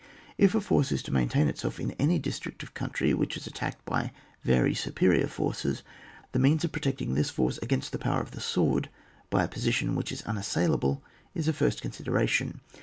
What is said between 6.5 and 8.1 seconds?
of pro tecting this force against the